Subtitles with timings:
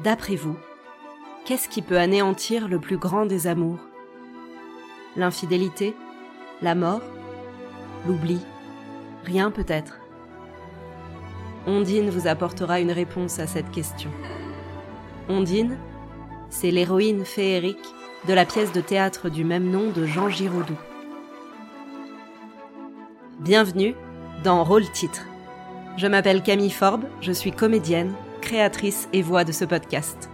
[0.00, 0.56] D'après vous,
[1.44, 3.78] qu'est-ce qui peut anéantir le plus grand des amours?
[5.14, 5.94] L'infidélité?
[6.62, 7.00] La mort?
[8.04, 8.40] L'oubli?
[9.24, 10.00] Rien peut-être.
[11.68, 14.10] Ondine vous apportera une réponse à cette question.
[15.28, 15.78] Ondine,
[16.50, 17.94] c'est l'héroïne féerique
[18.26, 20.74] de la pièce de théâtre du même nom de Jean Giraudoux.
[23.38, 23.94] Bienvenue
[24.42, 25.24] dans Rôle Titre.
[25.96, 28.12] Je m'appelle Camille Forbes, je suis comédienne,
[28.44, 30.28] créatrice et voix de ce podcast.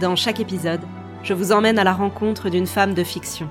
[0.00, 0.80] Dans chaque épisode,
[1.22, 3.48] je vous emmène à la rencontre d'une femme de fiction.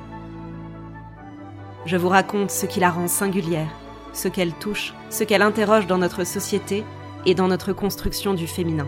[1.85, 3.69] Je vous raconte ce qui la rend singulière,
[4.11, 6.83] ce qu'elle touche, ce qu'elle interroge dans notre société
[7.27, 8.87] et dans notre construction du féminin.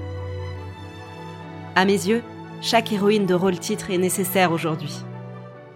[1.75, 2.23] À mes yeux,
[2.59, 4.97] chaque héroïne de rôle titre est nécessaire aujourd'hui.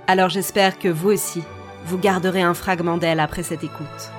[0.07, 1.43] Alors j'espère que vous aussi,
[1.85, 4.11] vous garderez un fragment d'elle après cette écoute.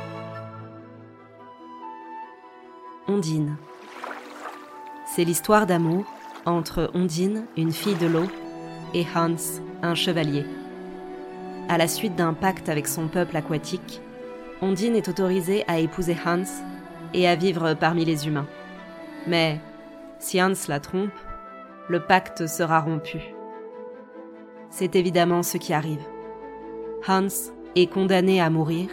[3.08, 3.56] Ondine.
[5.18, 6.04] C'est l'histoire d'amour
[6.46, 8.28] entre Ondine, une fille de l'eau,
[8.94, 9.34] et Hans,
[9.82, 10.46] un chevalier.
[11.68, 14.00] À la suite d'un pacte avec son peuple aquatique,
[14.62, 16.44] Ondine est autorisée à épouser Hans
[17.14, 18.46] et à vivre parmi les humains.
[19.26, 19.60] Mais
[20.20, 21.10] si Hans la trompe,
[21.88, 23.18] le pacte sera rompu.
[24.70, 26.04] C'est évidemment ce qui arrive.
[27.08, 27.26] Hans
[27.74, 28.88] est condamné à mourir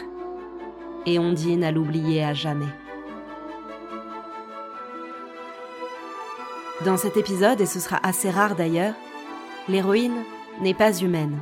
[1.05, 2.73] et Ondine à l'oublier à jamais.
[6.85, 8.93] Dans cet épisode, et ce sera assez rare d'ailleurs,
[9.67, 10.23] l'héroïne
[10.61, 11.39] n'est pas humaine.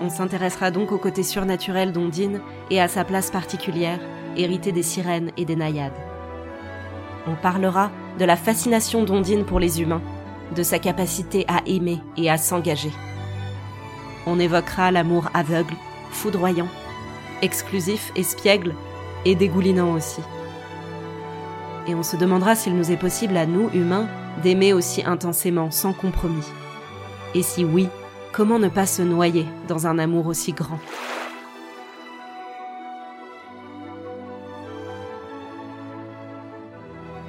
[0.00, 4.00] On s'intéressera donc au côté surnaturel d'Ondine et à sa place particulière,
[4.34, 6.00] héritée des sirènes et des naïades.
[7.26, 10.02] On parlera de la fascination d'Ondine pour les humains,
[10.54, 12.92] de sa capacité à aimer et à s'engager.
[14.26, 15.74] On évoquera l'amour aveugle,
[16.10, 16.68] foudroyant,
[17.42, 18.74] exclusif, espiègle
[19.26, 20.22] et dégoulinant aussi.
[21.88, 24.08] Et on se demandera s'il nous est possible à nous, humains,
[24.42, 26.46] d'aimer aussi intensément, sans compromis.
[27.34, 27.88] Et si oui,
[28.32, 30.80] comment ne pas se noyer dans un amour aussi grand?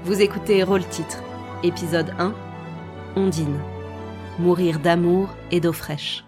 [0.03, 1.21] Vous écoutez Rôle Titre,
[1.63, 2.33] épisode 1,
[3.15, 3.59] Ondine.
[4.39, 6.26] Mourir d'amour et d'eau fraîche.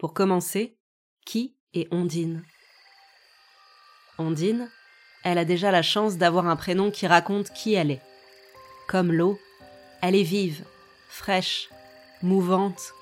[0.00, 0.78] Pour commencer,
[1.26, 2.42] qui est Ondine?
[4.16, 4.70] Ondine,
[5.24, 8.00] elle a déjà la chance d'avoir un prénom qui raconte qui elle est.
[8.88, 9.38] Comme l'eau,
[10.00, 10.64] elle est vive,
[11.10, 11.68] fraîche,
[12.22, 12.94] mouvante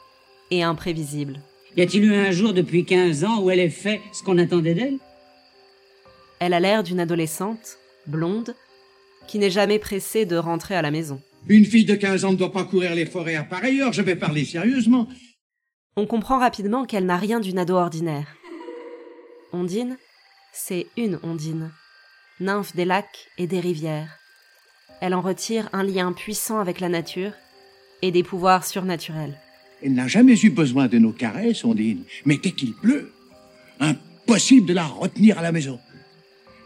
[0.51, 1.41] et imprévisible.
[1.77, 4.75] Y a-t-il eu un jour depuis 15 ans où elle ait fait ce qu'on attendait
[4.75, 4.99] d'elle?
[6.41, 8.57] Elle a l'air d'une adolescente, blonde,
[9.29, 11.23] qui n'est jamais pressée de rentrer à la maison.
[11.47, 14.03] Une fille de 15 ans ne doit pas courir les forêts à pareille heure, je
[14.03, 15.07] vais parler sérieusement.
[15.99, 18.37] On comprend rapidement qu'elle n'a rien d'une ado ordinaire.
[19.53, 19.97] Ondine,
[20.53, 21.73] c'est une ondine,
[22.39, 24.17] nymphe des lacs et des rivières.
[25.01, 27.33] Elle en retire un lien puissant avec la nature
[28.01, 29.41] et des pouvoirs surnaturels.
[29.83, 32.05] Elle n'a jamais eu besoin de nos caresses, Ondine.
[32.25, 33.11] Mais dès qu'il pleut,
[33.81, 35.81] impossible de la retenir à la maison.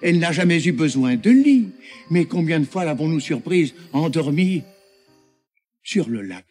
[0.02, 1.70] Elle n'a jamais eu besoin de lit.
[2.10, 4.62] Mais combien de fois l'avons-nous surprise endormie
[5.82, 6.44] sur le lac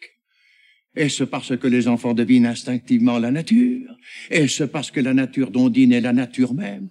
[0.94, 3.96] est-ce parce que les enfants devinent instinctivement la nature?
[4.30, 6.88] Est-ce parce que la nature d'Ondine est la nature même?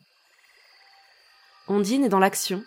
[1.67, 2.63] Ondine est dans l'action.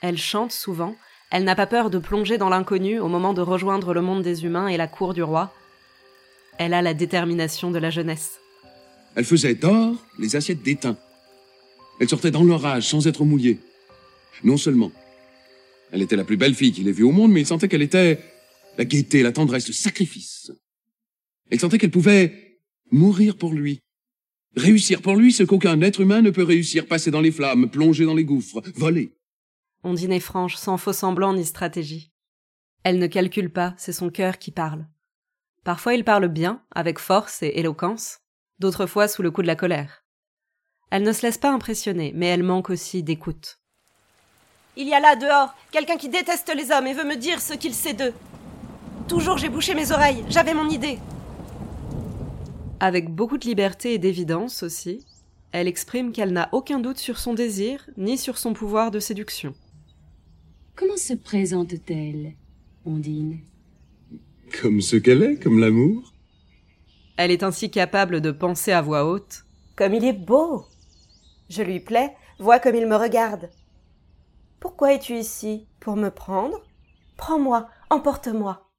[0.00, 0.96] Elle chante souvent.
[1.30, 4.44] Elle n'a pas peur de plonger dans l'inconnu au moment de rejoindre le monde des
[4.44, 5.52] humains et la cour du roi.
[6.58, 8.38] Elle a la détermination de la jeunesse.
[9.14, 10.96] Elle faisait d'or les assiettes d'étain.
[12.00, 13.60] Elle sortait dans l'orage sans être mouillée.
[14.42, 14.92] Non seulement,
[15.92, 17.82] elle était la plus belle fille qu'il ait vue au monde, mais il sentait qu'elle
[17.82, 18.20] était
[18.78, 20.50] la gaieté, la tendresse, le sacrifice.
[21.50, 22.60] Elle sentait qu'elle pouvait
[22.90, 23.80] mourir pour lui.
[24.56, 28.04] Réussir pour lui ce qu'aucun être humain ne peut réussir, passer dans les flammes, plonger
[28.04, 29.14] dans les gouffres, voler.
[29.84, 32.12] Ondine est franche, sans faux semblant ni stratégie.
[32.82, 34.86] Elle ne calcule pas, c'est son cœur qui parle.
[35.64, 38.20] Parfois il parle bien, avec force et éloquence,
[38.58, 40.04] d'autres fois sous le coup de la colère.
[40.90, 43.58] Elle ne se laisse pas impressionner, mais elle manque aussi d'écoute.
[44.76, 47.54] Il y a là dehors quelqu'un qui déteste les hommes et veut me dire ce
[47.54, 48.14] qu'il sait d'eux.
[49.08, 50.98] Toujours j'ai bouché mes oreilles, j'avais mon idée.
[52.80, 55.04] Avec beaucoup de liberté et d'évidence aussi,
[55.50, 59.54] elle exprime qu'elle n'a aucun doute sur son désir ni sur son pouvoir de séduction.
[60.76, 62.34] Comment se présente-t-elle,
[62.84, 63.40] Ondine?
[64.60, 66.12] Comme ce qu'elle est, comme l'amour.
[67.16, 69.44] Elle est ainsi capable de penser à voix haute.
[69.74, 70.64] Comme il est beau
[71.48, 73.50] Je lui plais, vois comme il me regarde.
[74.60, 75.66] Pourquoi es-tu ici?
[75.80, 76.64] Pour me prendre?
[77.16, 78.70] Prends-moi, emporte-moi.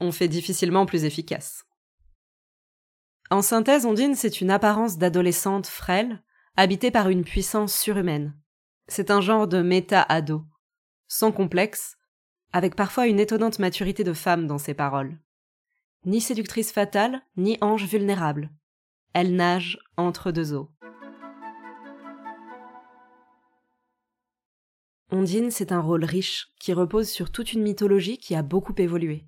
[0.00, 1.64] On fait difficilement plus efficace.
[3.32, 6.20] En synthèse, Ondine, c'est une apparence d'adolescente frêle,
[6.56, 8.36] habitée par une puissance surhumaine.
[8.88, 10.42] C'est un genre de méta-ado,
[11.06, 11.96] sans complexe,
[12.52, 15.16] avec parfois une étonnante maturité de femme dans ses paroles.
[16.04, 18.50] Ni séductrice fatale, ni ange vulnérable.
[19.12, 20.72] Elle nage entre deux eaux.
[25.12, 29.24] Ondine, c'est un rôle riche qui repose sur toute une mythologie qui a beaucoup évolué.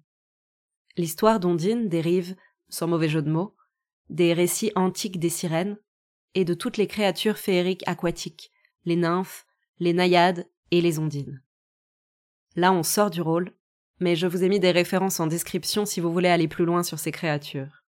[0.97, 2.35] L'histoire d'Ondine dérive,
[2.69, 3.55] sans mauvais jeu de mots,
[4.13, 5.79] des récits antiques des sirènes
[6.35, 8.53] et de toutes les créatures féeriques aquatiques,
[8.85, 9.47] les nymphes,
[9.79, 11.43] les naïades et les ondines.
[12.55, 13.53] Là, on sort du rôle,
[14.01, 16.83] mais je vous ai mis des références en description si vous voulez aller plus loin
[16.83, 17.85] sur ces créatures.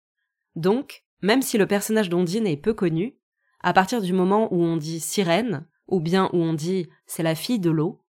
[0.56, 3.16] Donc, même si le personnage d'Ondine est peu connu,
[3.60, 7.34] à partir du moment où on dit sirène, ou bien où on dit c'est la
[7.34, 8.04] fille de l'eau,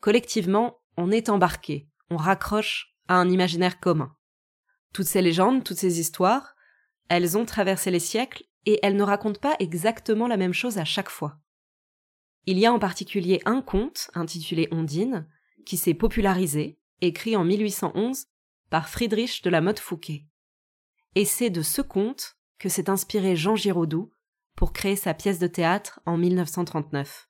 [0.00, 4.14] collectivement, on est embarqué, on raccroche à un imaginaire commun.
[4.92, 6.54] Toutes ces légendes, toutes ces histoires,
[7.08, 10.84] elles ont traversé les siècles et elles ne racontent pas exactement la même chose à
[10.84, 11.38] chaque fois.
[12.46, 15.26] Il y a en particulier un conte intitulé Ondine
[15.66, 18.26] qui s'est popularisé, écrit en 1811
[18.70, 20.26] par Friedrich de la Motte Fouquet.
[21.14, 24.10] Et c'est de ce conte que s'est inspiré Jean Giraudoux
[24.56, 27.28] pour créer sa pièce de théâtre en 1939.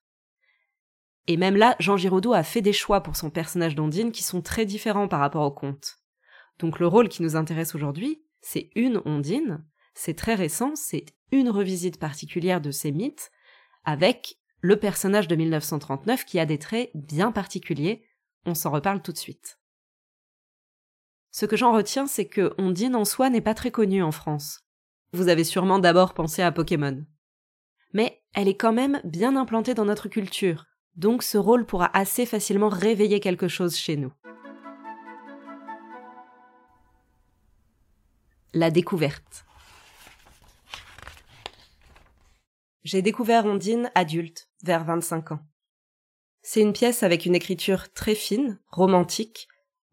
[1.27, 4.41] Et même là, Jean Giraudoux a fait des choix pour son personnage d'Ondine qui sont
[4.41, 5.99] très différents par rapport au conte.
[6.59, 9.65] Donc le rôle qui nous intéresse aujourd'hui, c'est une Ondine,
[9.95, 13.31] c'est très récent, c'est une revisite particulière de ces mythes,
[13.85, 18.05] avec le personnage de 1939 qui a des traits bien particuliers,
[18.45, 19.59] on s'en reparle tout de suite.
[21.31, 24.61] Ce que j'en retiens, c'est que Ondine en soi n'est pas très connue en France.
[25.13, 27.05] Vous avez sûrement d'abord pensé à Pokémon.
[27.93, 32.27] Mais elle est quand même bien implantée dans notre culture, donc ce rôle pourra assez
[32.27, 34.13] facilement réveiller quelque chose chez nous.
[38.55, 39.45] La découverte.
[42.83, 45.41] J'ai découvert Ondine adulte, vers 25 ans.
[46.41, 49.49] C'est une pièce avec une écriture très fine, romantique,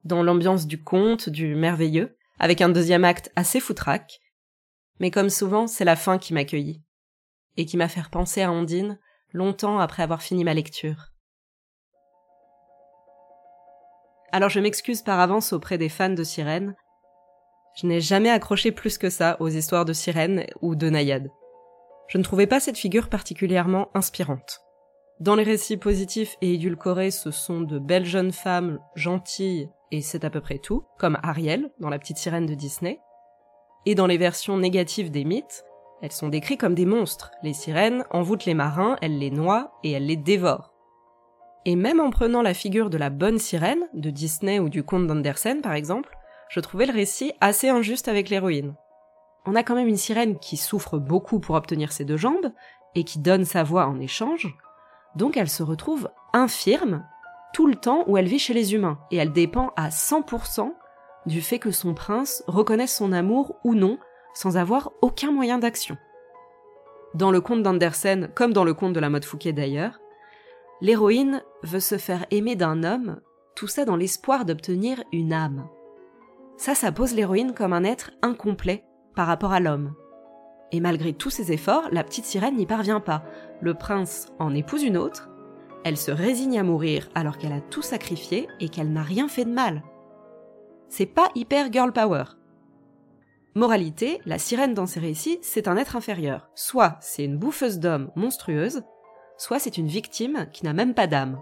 [0.06, 4.22] dans l'ambiance du conte, du merveilleux, avec un deuxième acte assez foutraque.
[5.02, 6.82] Mais comme souvent, c'est la fin qui m'accueillit,
[7.58, 8.98] et qui m'a fait penser à Ondine
[9.34, 11.12] longtemps après avoir fini ma lecture.
[14.32, 16.78] Alors je m'excuse par avance auprès des fans de sirènes,
[17.76, 21.30] je n'ai jamais accroché plus que ça aux histoires de sirènes ou de naïades.
[22.08, 24.62] Je ne trouvais pas cette figure particulièrement inspirante.
[25.20, 30.26] Dans les récits positifs et édulcorés, ce sont de belles jeunes femmes gentilles, et c'est
[30.26, 33.00] à peu près tout, comme Ariel dans La petite sirène de Disney.
[33.86, 35.64] Et dans les versions négatives des mythes,
[36.02, 37.32] elles sont décrites comme des monstres.
[37.44, 40.74] Les sirènes envoûtent les marins, elles les noient et elles les dévorent.
[41.66, 45.08] Et même en prenant la figure de la bonne sirène, de Disney ou du conte
[45.08, 46.15] d'Andersen par exemple,
[46.50, 48.76] je trouvais le récit assez injuste avec l'héroïne.
[49.46, 52.52] On a quand même une sirène qui souffre beaucoup pour obtenir ses deux jambes,
[52.96, 54.48] et qui donne sa voix en échange,
[55.16, 57.06] donc elle se retrouve infirme
[57.54, 60.74] tout le temps où elle vit chez les humains, et elle dépend à 100%
[61.26, 63.98] du fait que son prince reconnaisse son amour ou non,
[64.34, 65.98] sans avoir aucun moyen d'action.
[67.14, 70.00] Dans le conte d'Andersen, comme dans le conte de la mode Fouquet d'ailleurs,
[70.82, 73.22] l'héroïne veut se faire aimer d'un homme,
[73.56, 75.70] tout ça dans l'espoir d'obtenir une âme.
[76.58, 78.86] Ça, ça pose l'héroïne comme un être incomplet
[79.16, 79.94] par rapport à l'homme.
[80.72, 83.24] Et malgré tous ses efforts, la petite sirène n'y parvient pas.
[83.62, 85.30] Le prince en épouse une autre,
[85.84, 89.46] elle se résigne à mourir alors qu'elle a tout sacrifié et qu'elle n'a rien fait
[89.46, 89.84] de mal.
[90.90, 92.24] C'est pas hyper girl power.
[93.54, 96.50] Moralité, la sirène dans ces récits, c'est un être inférieur.
[96.56, 98.82] Soit c'est une bouffeuse d'hommes monstrueuse,
[99.38, 101.40] soit c'est une victime qui n'a même pas d'âme.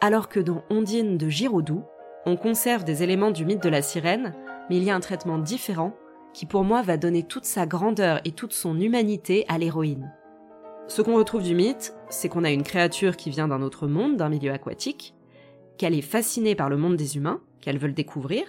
[0.00, 1.82] Alors que dans Ondine de Giraudoux,
[2.26, 4.34] on conserve des éléments du mythe de la sirène,
[4.68, 5.94] mais il y a un traitement différent
[6.34, 10.12] qui pour moi va donner toute sa grandeur et toute son humanité à l'héroïne.
[10.86, 14.16] Ce qu'on retrouve du mythe, c'est qu'on a une créature qui vient d'un autre monde,
[14.16, 15.14] d'un milieu aquatique,
[15.76, 18.44] qu'elle est fascinée par le monde des humains, qu'elle veut le découvrir.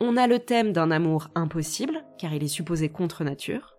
[0.00, 3.76] On a le thème d'un amour impossible, car il est supposé contre nature.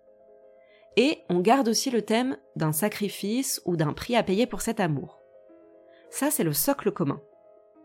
[0.98, 4.80] Et on garde aussi le thème d'un sacrifice ou d'un prix à payer pour cet
[4.80, 5.20] amour.
[6.10, 7.22] Ça, c'est le socle commun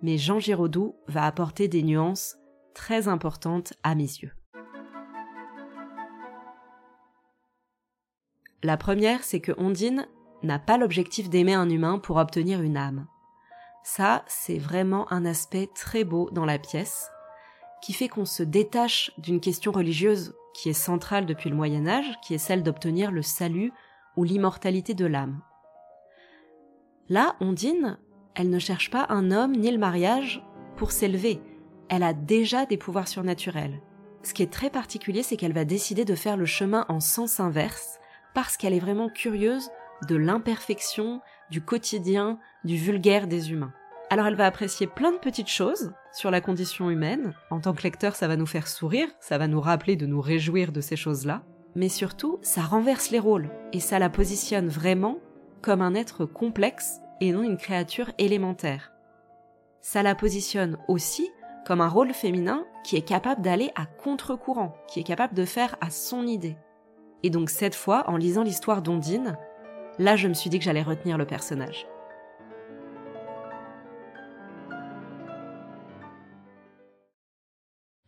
[0.02, 2.36] mais Jean Giraudoux va apporter des nuances
[2.74, 4.32] très importantes à mes yeux.
[8.62, 10.06] La première, c'est que Ondine
[10.42, 13.06] n'a pas l'objectif d'aimer un humain pour obtenir une âme.
[13.82, 17.10] Ça, c'est vraiment un aspect très beau dans la pièce,
[17.80, 22.18] qui fait qu'on se détache d'une question religieuse qui est centrale depuis le Moyen Âge,
[22.22, 23.72] qui est celle d'obtenir le salut
[24.16, 25.40] ou l'immortalité de l'âme.
[27.08, 27.98] Là, Ondine
[28.34, 30.42] elle ne cherche pas un homme ni le mariage
[30.76, 31.40] pour s'élever.
[31.88, 33.80] Elle a déjà des pouvoirs surnaturels.
[34.22, 37.40] ce qui est très particulier, c'est qu'elle va décider de faire le chemin en sens
[37.40, 37.98] inverse,
[38.34, 39.70] parce qu'elle est vraiment curieuse
[40.08, 41.20] de l'imperfection,
[41.50, 43.72] du quotidien, du vulgaire des humains.
[44.10, 47.32] Alors elle va apprécier plein de petites choses sur la condition humaine.
[47.50, 50.20] En tant que lecteur, ça va nous faire sourire, ça va nous rappeler de nous
[50.20, 51.42] réjouir de ces choses-là.
[51.76, 55.18] Mais surtout, ça renverse les rôles et ça la positionne vraiment
[55.62, 58.92] comme un être complexe et non une créature élémentaire.
[59.80, 61.30] Ça la positionne aussi
[61.66, 65.76] comme un rôle féminin qui est capable d'aller à contre-courant, qui est capable de faire
[65.80, 66.56] à son idée.
[67.22, 69.36] Et donc cette fois, en lisant l'histoire d'Ondine,
[69.98, 71.86] là je me suis dit que j'allais retenir le personnage.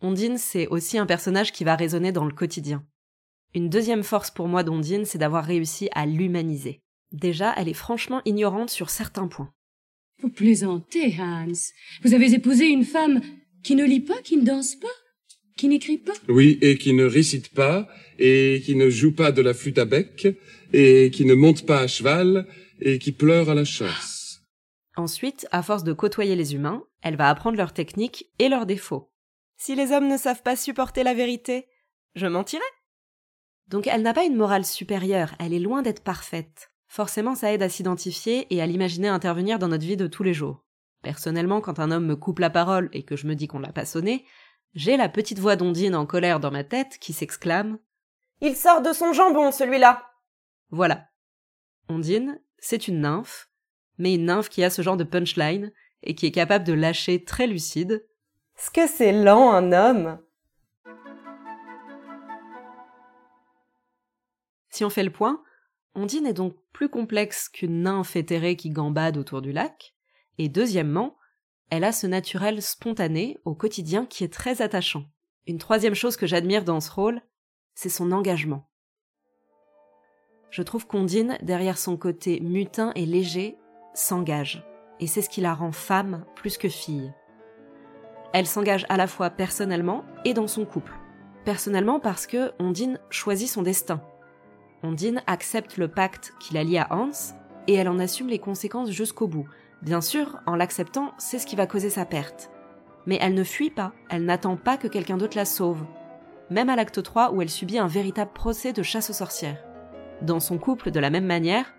[0.04, 2.85] Ondine, c'est aussi un personnage qui va résonner dans le quotidien.
[3.54, 6.81] Une deuxième force pour moi d'Ondine, c'est d'avoir réussi à l'humaniser.
[7.12, 9.52] Déjà, elle est franchement ignorante sur certains points.
[10.23, 11.52] Vous plaisantez, Hans.
[12.02, 13.21] Vous avez épousé une femme
[13.62, 14.88] qui ne lit pas, qui ne danse pas,
[15.57, 16.12] qui n'écrit pas.
[16.28, 17.88] Oui, et qui ne récite pas,
[18.19, 20.26] et qui ne joue pas de la flûte à bec,
[20.73, 22.47] et qui ne monte pas à cheval,
[22.81, 24.42] et qui pleure à la chasse.
[24.97, 29.11] Ensuite, à force de côtoyer les humains, elle va apprendre leurs techniques et leurs défauts.
[29.57, 31.66] Si les hommes ne savent pas supporter la vérité,
[32.14, 32.62] je mentirais.
[33.69, 36.72] Donc elle n'a pas une morale supérieure, elle est loin d'être parfaite.
[36.92, 40.34] Forcément, ça aide à s'identifier et à l'imaginer intervenir dans notre vie de tous les
[40.34, 40.62] jours.
[41.00, 43.72] Personnellement, quand un homme me coupe la parole et que je me dis qu'on l'a
[43.72, 44.26] pas sonné,
[44.75, 47.78] j'ai la petite voix d'Ondine en colère dans ma tête qui s'exclame
[48.42, 50.06] Il sort de son jambon, celui-là
[50.68, 51.06] Voilà.
[51.88, 53.49] Ondine, c'est une nymphe,
[53.96, 55.72] mais une nymphe qui a ce genre de punchline
[56.02, 58.06] et qui est capable de lâcher très lucide
[58.54, 60.20] ce que c'est lent, un homme?
[64.68, 65.42] Si on fait le point,
[65.94, 69.94] Ondine est donc plus complexe qu'une nymphe éthérée qui gambade autour du lac,
[70.38, 71.16] et deuxièmement,
[71.70, 75.04] elle a ce naturel spontané au quotidien qui est très attachant.
[75.46, 77.20] Une troisième chose que j'admire dans ce rôle,
[77.75, 78.68] c'est son engagement.
[80.50, 83.56] Je trouve qu'Ondine, derrière son côté mutin et léger,
[83.94, 84.64] s'engage,
[85.00, 87.12] et c'est ce qui la rend femme plus que fille.
[88.32, 90.92] Elle s'engage à la fois personnellement et dans son couple.
[91.44, 94.02] Personnellement parce que Ondine choisit son destin.
[94.82, 97.10] Ondine accepte le pacte qui la lie à Hans
[97.68, 99.46] et elle en assume les conséquences jusqu'au bout.
[99.82, 102.50] Bien sûr, en l'acceptant, c'est ce qui va causer sa perte.
[103.06, 105.84] Mais elle ne fuit pas, elle n'attend pas que quelqu'un d'autre la sauve.
[106.50, 109.62] Même à l'acte 3 où elle subit un véritable procès de chasse aux sorcières.
[110.20, 111.72] Dans son couple, de la même manière,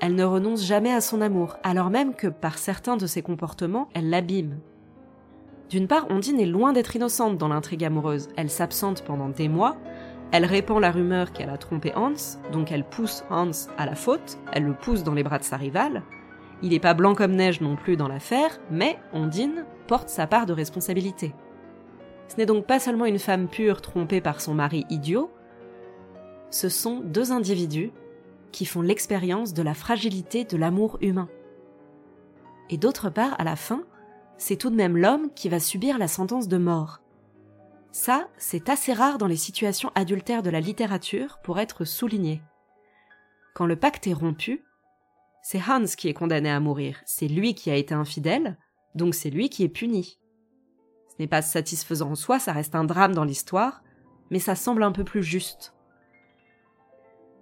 [0.00, 3.88] elle ne renonce jamais à son amour, alors même que par certains de ses comportements,
[3.94, 4.58] elle l'abîme.
[5.68, 8.28] D'une part, Ondine est loin d'être innocente dans l'intrigue amoureuse.
[8.36, 9.76] Elle s'absente pendant des mois,
[10.32, 14.38] elle répand la rumeur qu'elle a trompé Hans, donc elle pousse Hans à la faute,
[14.52, 16.02] elle le pousse dans les bras de sa rivale.
[16.62, 20.46] Il n'est pas blanc comme neige non plus dans l'affaire, mais Ondine porte sa part
[20.46, 21.34] de responsabilité.
[22.28, 25.30] Ce n'est donc pas seulement une femme pure trompée par son mari idiot,
[26.50, 27.92] ce sont deux individus
[28.52, 31.28] qui font l'expérience de la fragilité de l'amour humain.
[32.68, 33.82] Et d'autre part, à la fin,
[34.36, 36.99] c'est tout de même l'homme qui va subir la sentence de mort.
[37.92, 42.40] Ça, c'est assez rare dans les situations adultères de la littérature pour être souligné.
[43.54, 44.64] Quand le pacte est rompu,
[45.42, 48.58] c'est Hans qui est condamné à mourir, c'est lui qui a été infidèle,
[48.94, 50.18] donc c'est lui qui est puni.
[51.08, 53.82] Ce n'est pas satisfaisant en soi, ça reste un drame dans l'histoire,
[54.30, 55.74] mais ça semble un peu plus juste.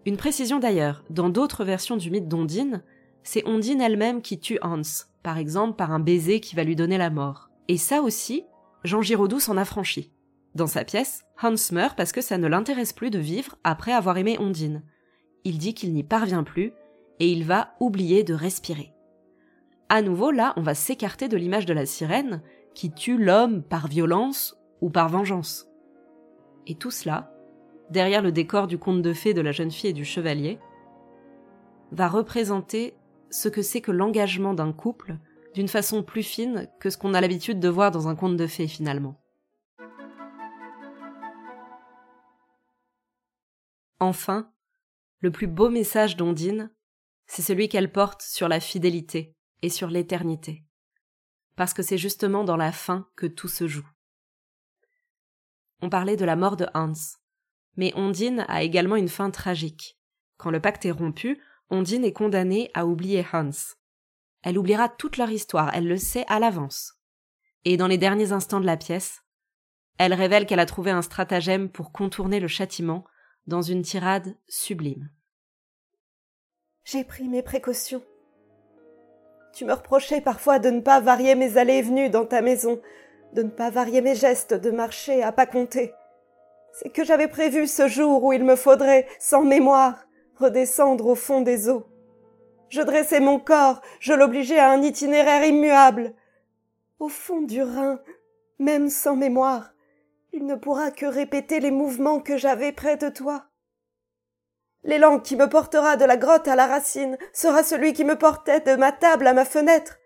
[0.07, 2.83] Une précision d'ailleurs, dans d'autres versions du mythe d'Ondine,
[3.23, 4.81] c'est Ondine elle-même qui tue Hans,
[5.23, 7.51] par exemple par un baiser qui va lui donner la mort.
[7.69, 8.45] Et ça aussi,
[8.85, 10.13] Jean Giraudoux s'en affranchit.
[10.59, 14.19] Dans sa pièce, Hans meurt parce que ça ne l'intéresse plus de vivre après avoir
[14.19, 14.83] aimé Ondine.
[15.45, 16.73] Il dit qu'il n'y parvient plus
[17.21, 18.93] et il va oublier de respirer.
[19.89, 22.43] À nouveau, là, on va s'écarter de l'image de la sirène
[22.75, 25.69] qui tue l'homme par violence ou par vengeance.
[26.67, 27.33] Et tout cela,
[27.91, 30.59] derrière le décor du conte de fées de la jeune fille et du chevalier,
[31.93, 32.95] va représenter
[33.31, 35.19] ce que c'est que l'engagement d'un couple
[35.55, 38.47] d'une façon plus fine que ce qu'on a l'habitude de voir dans un conte de
[38.49, 39.21] fées finalement.
[44.01, 44.53] Enfin,
[45.21, 46.71] le plus beau message d'Ondine,
[47.27, 50.65] c'est celui qu'elle porte sur la fidélité et sur l'éternité.
[51.57, 53.89] Parce que c'est justement dans la fin que tout se joue.
[55.81, 56.93] On parlait de la mort de Hans,
[57.77, 59.99] mais Ondine a également une fin tragique.
[60.37, 61.41] Quand le pacte est rompu,
[61.71, 63.51] Ondine est condamnée à oublier Hans.
[64.43, 66.95] Elle oubliera toute leur histoire, elle le sait à l'avance.
[67.65, 69.23] Et dans les derniers instants de la pièce,
[69.99, 73.05] elle révèle qu'elle a trouvé un stratagème pour contourner le châtiment
[73.49, 75.09] dans une tirade sublime.
[76.85, 78.03] J'ai pris mes précautions.
[79.55, 82.79] Tu me reprochais parfois de ne pas varier mes allées et venues dans ta maison,
[83.33, 85.95] de ne pas varier mes gestes, de marcher à pas compter.
[86.75, 91.41] c'est que j'avais prévu ce jour où il me faudrait, sans mémoire, redescendre au fond
[91.41, 91.87] des eaux.
[92.69, 96.13] Je dressai mon corps, je l'obligeai à un itinéraire immuable.
[96.99, 97.99] Au fond du Rhin,
[98.59, 99.73] même sans mémoire,
[100.33, 103.47] il ne pourra que répéter les mouvements que j'avais près de toi.
[104.85, 108.61] L'élan qui me portera de la grotte à la racine sera celui qui me portait
[108.61, 109.99] de ma table à ma fenêtre.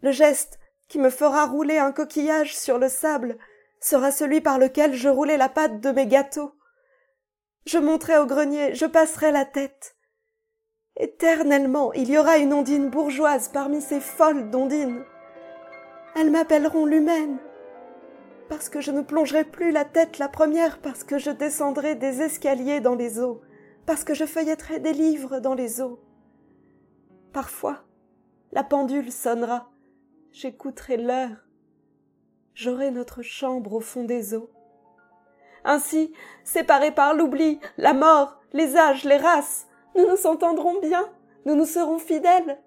[0.00, 0.58] Le geste
[0.88, 3.36] qui me fera rouler un coquillage sur le sable
[3.80, 6.52] sera celui par lequel je roulai la pâte de mes gâteaux.
[7.66, 9.96] Je monterai au grenier, je passerai la tête.
[10.96, 15.04] Éternellement, il y aura une ondine bourgeoise parmi ces folles d'ondines.
[16.16, 17.38] Elles m'appelleront l'humaine,
[18.48, 22.22] parce que je ne plongerai plus la tête la première, parce que je descendrai des
[22.22, 23.42] escaliers dans les eaux,
[23.86, 26.00] parce que je feuilletterai des livres dans les eaux.
[27.32, 27.84] Parfois,
[28.52, 29.70] la pendule sonnera,
[30.32, 31.46] j'écouterai l'heure,
[32.54, 34.50] j'aurai notre chambre au fond des eaux.
[35.64, 36.12] Ainsi,
[36.44, 41.08] séparés par l'oubli, la mort, les âges, les races, nous nous entendrons bien,
[41.44, 42.58] nous nous serons fidèles.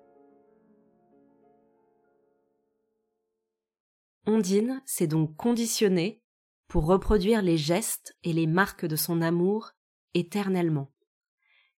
[4.25, 6.21] Ondine s'est donc conditionnée
[6.67, 9.71] pour reproduire les gestes et les marques de son amour
[10.13, 10.91] éternellement.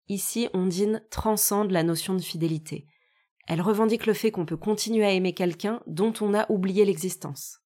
[0.07, 2.87] Ici, Ondine transcende la notion de fidélité.
[3.47, 7.63] Elle revendique le fait qu'on peut continuer à aimer quelqu'un dont on a oublié l'existence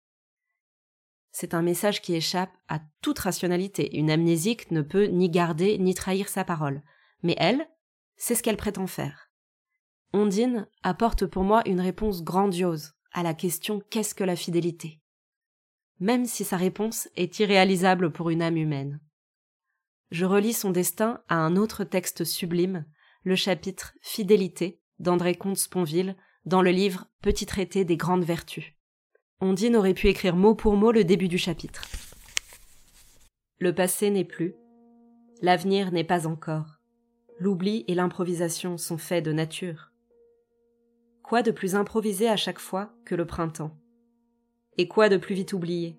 [1.34, 3.98] c'est un message qui échappe à toute rationalité.
[3.98, 6.80] Une amnésique ne peut ni garder ni trahir sa parole.
[7.24, 7.68] Mais elle,
[8.16, 9.32] c'est ce qu'elle prétend faire.
[10.12, 15.00] Ondine apporte pour moi une réponse grandiose à la question qu'est-ce que la fidélité?
[16.00, 19.00] Même si sa réponse est irréalisable pour une âme humaine.
[20.10, 22.84] Je relis son destin à un autre texte sublime,
[23.22, 28.74] le chapitre Fidélité d'André Comte-Sponville dans le livre Petit traité des grandes vertus.
[29.40, 31.84] Ondine aurait pu écrire mot pour mot le début du chapitre.
[33.58, 34.54] Le passé n'est plus,
[35.40, 36.80] l'avenir n'est pas encore.
[37.38, 39.93] L'oubli et l'improvisation sont faits de nature.
[41.24, 43.74] Quoi de plus improvisé à chaque fois que le printemps?
[44.76, 45.98] Et quoi de plus vite oublié?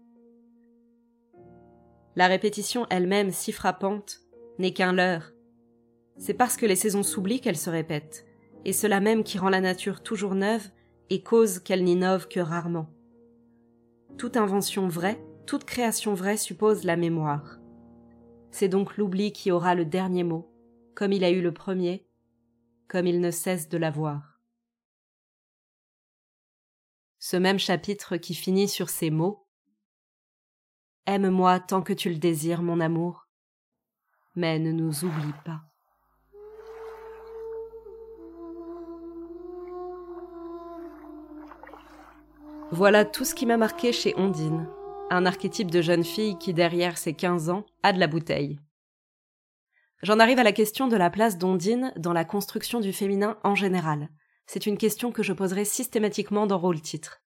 [2.16, 4.20] La répétition elle-même si frappante
[4.60, 5.32] n'est qu'un leurre.
[6.18, 8.28] C'est parce que les saisons s'oublient qu'elles se répètent,
[8.66, 10.70] et cela même qui rend la nature toujours neuve
[11.10, 12.94] et cause qu'elle n'innove que rarement.
[14.20, 17.58] Toute invention vraie, toute création vraie suppose la mémoire.
[18.52, 20.48] C'est donc l'oubli qui aura le dernier mot,
[20.94, 22.08] comme il a eu le premier,
[22.88, 24.35] comme il ne cesse de l'avoir.
[27.28, 29.48] Ce même chapitre qui finit sur ces mots
[31.08, 33.28] Aime-moi tant que tu le désires, mon amour,
[34.36, 35.62] mais ne nous oublie pas.
[42.70, 44.70] Voilà tout ce qui m'a marqué chez Ondine,
[45.10, 48.60] un archétype de jeune fille qui, derrière ses 15 ans, a de la bouteille.
[50.04, 53.56] J'en arrive à la question de la place d'Ondine dans la construction du féminin en
[53.56, 54.10] général.
[54.46, 57.22] C'est une question que je poserai systématiquement dans Rôle Titre.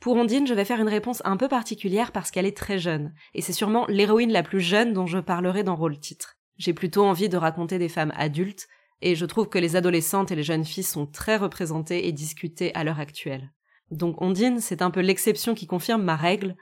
[0.00, 3.12] Pour Ondine, je vais faire une réponse un peu particulière parce qu'elle est très jeune,
[3.34, 6.38] et c'est sûrement l'héroïne la plus jeune dont je parlerai dans Rôle Titre.
[6.56, 8.66] J'ai plutôt envie de raconter des femmes adultes,
[9.02, 12.74] et je trouve que les adolescentes et les jeunes filles sont très représentées et discutées
[12.74, 13.52] à l'heure actuelle.
[13.90, 16.56] Donc Ondine, c'est un peu l'exception qui confirme ma règle,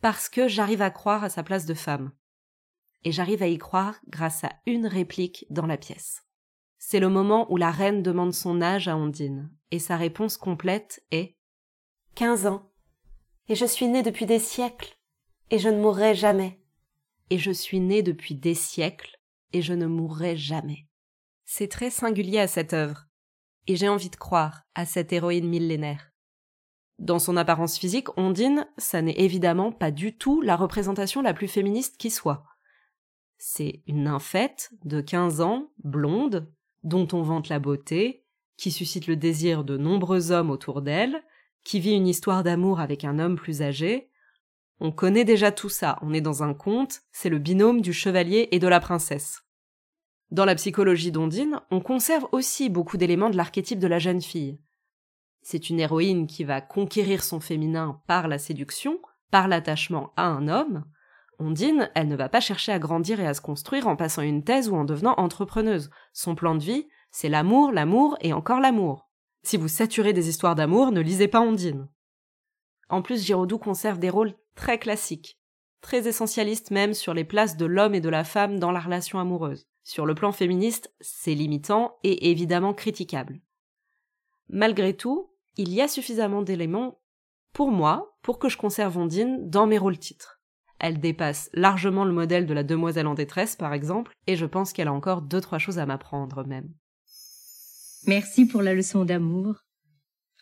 [0.00, 2.12] parce que j'arrive à croire à sa place de femme.
[3.04, 6.22] Et j'arrive à y croire grâce à une réplique dans la pièce.
[6.78, 11.04] C'est le moment où la reine demande son âge à Ondine, et sa réponse complète
[11.10, 11.36] est
[12.14, 12.70] Quinze ans.
[13.48, 14.96] Et je suis née depuis des siècles,
[15.50, 16.60] et je ne mourrai jamais.
[17.30, 19.18] Et je suis née depuis des siècles,
[19.52, 20.86] et je ne mourrai jamais.
[21.44, 23.06] C'est très singulier à cette œuvre,
[23.66, 26.12] et j'ai envie de croire à cette héroïne millénaire.
[26.98, 31.48] Dans son apparence physique, Ondine, ça n'est évidemment pas du tout la représentation la plus
[31.48, 32.44] féministe qui soit.
[33.36, 38.24] C'est une nymphette de 15 ans, blonde, dont on vante la beauté,
[38.56, 41.22] qui suscite le désir de nombreux hommes autour d'elle,
[41.64, 44.10] qui vit une histoire d'amour avec un homme plus âgé.
[44.80, 48.48] On connaît déjà tout ça, on est dans un conte, c'est le binôme du chevalier
[48.52, 49.42] et de la princesse.
[50.30, 54.60] Dans la psychologie d'Ondine, on conserve aussi beaucoup d'éléments de l'archétype de la jeune fille.
[55.42, 60.48] C'est une héroïne qui va conquérir son féminin par la séduction, par l'attachement à un
[60.48, 60.84] homme.
[61.38, 64.42] Ondine, elle ne va pas chercher à grandir et à se construire en passant une
[64.42, 65.90] thèse ou en devenant entrepreneuse.
[66.12, 69.08] Son plan de vie, c'est l'amour, l'amour et encore l'amour.
[69.44, 71.88] Si vous saturez des histoires d'amour, ne lisez pas Ondine.
[72.88, 75.38] En plus, Giraudoux conserve des rôles très classiques,
[75.80, 79.20] très essentialistes même sur les places de l'homme et de la femme dans la relation
[79.20, 79.68] amoureuse.
[79.84, 83.40] Sur le plan féministe, c'est limitant et évidemment critiquable.
[84.48, 87.00] Malgré tout, il y a suffisamment d'éléments
[87.52, 90.37] pour moi pour que je conserve Ondine dans mes rôles titres.
[90.78, 94.72] Elle dépasse largement le modèle de la demoiselle en détresse, par exemple, et je pense
[94.72, 96.72] qu'elle a encore deux, trois choses à m'apprendre même.
[98.06, 99.56] Merci pour la leçon d'amour.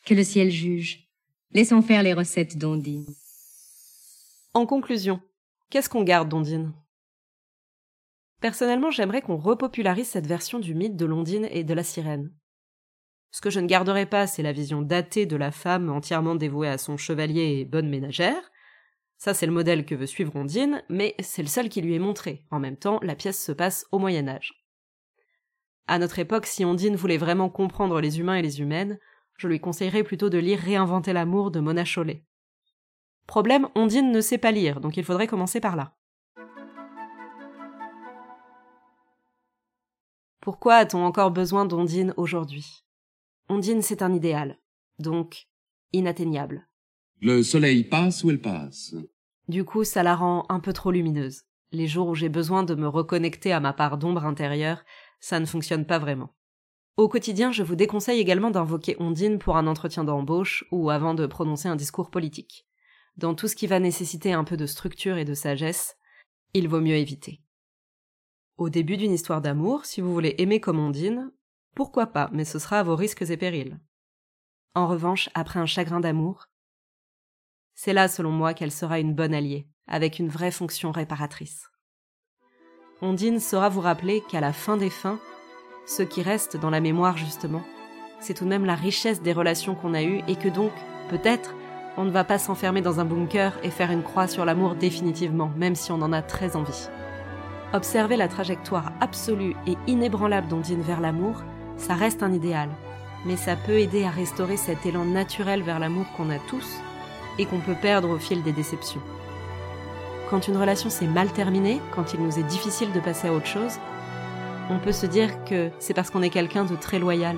[0.04, 1.08] Que le ciel juge.
[1.52, 3.06] Laissons faire les recettes d'Ondine.
[4.52, 5.20] En conclusion,
[5.70, 6.72] qu'est-ce qu'on garde d'Ondine?
[8.40, 12.30] Personnellement, j'aimerais qu'on repopularise cette version du mythe de l'Ondine et de la sirène.
[13.30, 16.68] Ce que je ne garderai pas, c'est la vision datée de la femme entièrement dévouée
[16.68, 18.50] à son chevalier et bonne ménagère.
[19.18, 22.00] Ça, c'est le modèle que veut suivre Ondine, mais c'est le seul qui lui est
[22.00, 22.44] montré.
[22.50, 24.52] En même temps, la pièce se passe au Moyen Âge.
[25.86, 28.98] À notre époque, si Ondine voulait vraiment comprendre les humains et les humaines,
[29.38, 32.24] je lui conseillerais plutôt de lire Réinventer l'amour de Mona Chollet.
[33.26, 35.96] Problème, Ondine ne sait pas lire, donc il faudrait commencer par là.
[40.40, 42.84] Pourquoi a-t-on encore besoin d'Ondine aujourd'hui?
[43.48, 44.58] Ondine, c'est un idéal,
[44.98, 45.48] donc
[45.92, 46.68] inatteignable.
[47.20, 48.94] Le soleil passe où elle passe?
[49.48, 51.42] Du coup, ça la rend un peu trop lumineuse.
[51.72, 54.84] Les jours où j'ai besoin de me reconnecter à ma part d'ombre intérieure,
[55.20, 56.34] ça ne fonctionne pas vraiment.
[56.96, 61.26] Au quotidien, je vous déconseille également d'invoquer Ondine pour un entretien d'embauche ou avant de
[61.26, 62.66] prononcer un discours politique.
[63.16, 65.96] Dans tout ce qui va nécessiter un peu de structure et de sagesse,
[66.54, 67.40] il vaut mieux éviter.
[68.56, 71.30] Au début d'une histoire d'amour, si vous voulez aimer comme Ondine,
[71.74, 73.78] pourquoi pas, mais ce sera à vos risques et périls.
[74.74, 76.46] En revanche, après un chagrin d'amour,
[77.76, 81.70] c'est là, selon moi, qu'elle sera une bonne alliée, avec une vraie fonction réparatrice.
[83.02, 85.20] Ondine saura vous rappeler qu'à la fin des fins,
[85.86, 87.62] ce qui reste dans la mémoire, justement,
[88.18, 90.72] c'est tout de même la richesse des relations qu'on a eues et que donc,
[91.10, 91.54] peut-être,
[91.98, 95.52] on ne va pas s'enfermer dans un bunker et faire une croix sur l'amour définitivement,
[95.56, 96.88] même si on en a très envie.
[97.74, 101.42] Observer la trajectoire absolue et inébranlable d'Ondine vers l'amour,
[101.76, 102.70] ça reste un idéal,
[103.26, 106.80] mais ça peut aider à restaurer cet élan naturel vers l'amour qu'on a tous
[107.38, 109.00] et qu'on peut perdre au fil des déceptions.
[110.30, 113.46] Quand une relation s'est mal terminée, quand il nous est difficile de passer à autre
[113.46, 113.78] chose,
[114.70, 117.36] on peut se dire que c'est parce qu'on est quelqu'un de très loyal,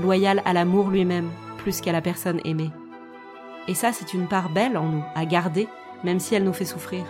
[0.00, 2.72] loyal à l'amour lui-même, plus qu'à la personne aimée.
[3.68, 5.68] Et ça, c'est une part belle en nous, à garder,
[6.02, 7.04] même si elle nous fait souffrir.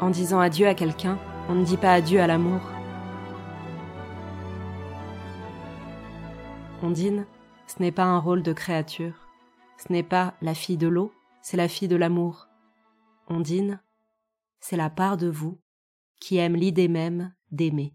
[0.00, 2.60] En disant adieu à quelqu'un, on ne dit pas adieu à l'amour.
[6.82, 7.24] Ondine,
[7.66, 9.23] ce n'est pas un rôle de créature.
[9.76, 12.48] Ce n'est pas la fille de l'eau, c'est la fille de l'amour.
[13.28, 13.82] Ondine,
[14.60, 15.60] c'est la part de vous
[16.20, 17.94] qui aime l'idée même d'aimer.